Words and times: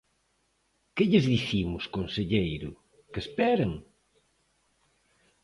¿Que 0.95 1.03
lles 1.11 1.25
dicimos, 1.35 1.83
conselleiro?, 1.95 2.69
¿que 3.11 3.19
esperen? 3.25 3.71